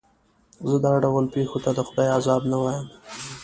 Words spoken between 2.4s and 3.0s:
نه وایم.